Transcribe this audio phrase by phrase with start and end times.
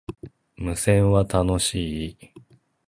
[0.57, 2.33] 無線は、楽しい